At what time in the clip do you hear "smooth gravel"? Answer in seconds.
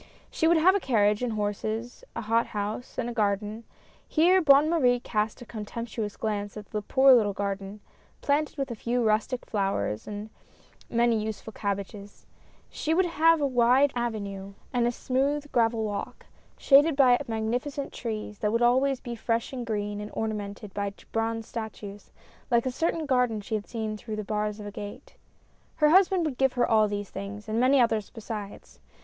14.91-15.83